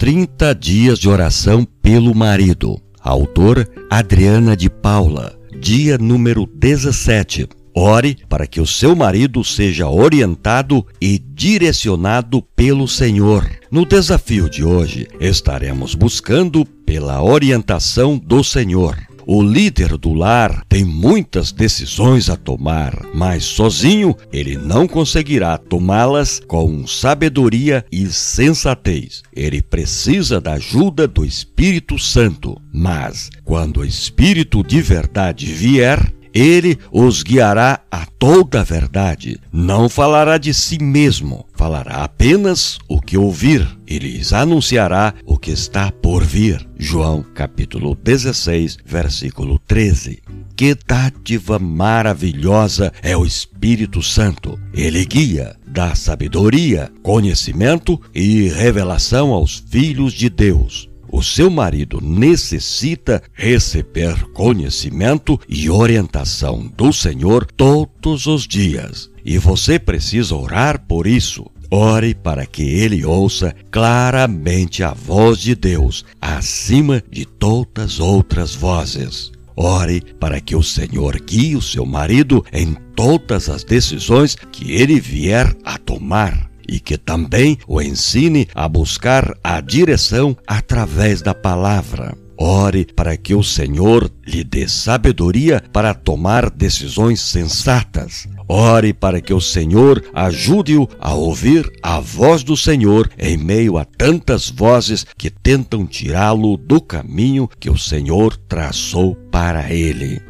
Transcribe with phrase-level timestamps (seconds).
[0.00, 2.80] 30 dias de oração pelo marido.
[3.02, 5.38] Autor Adriana de Paula.
[5.60, 7.46] Dia número 17.
[7.76, 13.46] Ore para que o seu marido seja orientado e direcionado pelo Senhor.
[13.70, 18.96] No desafio de hoje, estaremos buscando pela orientação do Senhor.
[19.32, 26.40] O líder do lar tem muitas decisões a tomar, mas sozinho ele não conseguirá tomá-las
[26.48, 29.22] com sabedoria e sensatez.
[29.32, 32.60] Ele precisa da ajuda do Espírito Santo.
[32.74, 39.38] Mas, quando o Espírito de verdade vier, ele os guiará a toda a verdade.
[39.52, 45.50] Não falará de si mesmo, falará apenas o que ouvir e lhes anunciará o que
[45.50, 46.66] está por vir.
[46.78, 50.22] João capítulo 16, versículo 13.
[50.56, 54.58] Que dádiva maravilhosa é o Espírito Santo.
[54.74, 60.89] Ele guia, dá sabedoria, conhecimento e revelação aos filhos de Deus.
[61.12, 69.10] O seu marido necessita receber conhecimento e orientação do Senhor todos os dias.
[69.24, 71.50] E você precisa orar por isso.
[71.68, 79.32] Ore para que ele ouça claramente a voz de Deus, acima de todas outras vozes.
[79.56, 84.98] Ore para que o Senhor guie o seu marido em todas as decisões que ele
[84.98, 92.16] vier a tomar e que também o ensine a buscar a direção através da palavra.
[92.38, 98.26] Ore para que o Senhor lhe dê sabedoria para tomar decisões sensatas.
[98.48, 103.84] Ore para que o Senhor ajude-o a ouvir a voz do Senhor em meio a
[103.84, 110.29] tantas vozes que tentam tirá-lo do caminho que o Senhor traçou para ele.